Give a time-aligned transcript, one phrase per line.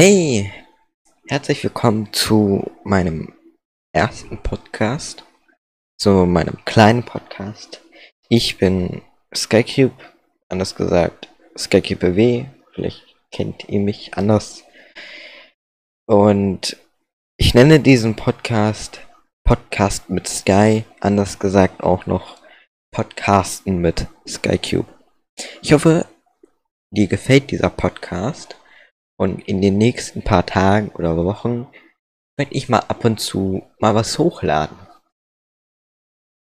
[0.00, 0.52] Hey,
[1.26, 3.34] herzlich willkommen zu meinem
[3.92, 5.24] ersten Podcast,
[6.00, 7.82] zu meinem kleinen Podcast.
[8.28, 9.02] Ich bin
[9.34, 9.96] Skycube,
[10.48, 14.62] anders gesagt Skycube BW, vielleicht kennt ihr mich anders.
[16.06, 16.76] Und
[17.36, 19.00] ich nenne diesen Podcast
[19.42, 22.40] Podcast mit Sky, anders gesagt auch noch
[22.92, 24.86] Podcasten mit Skycube.
[25.60, 26.06] Ich hoffe,
[26.92, 28.54] dir gefällt dieser Podcast
[29.18, 31.66] und in den nächsten paar Tagen oder Wochen
[32.38, 34.78] werde ich mal ab und zu mal was hochladen.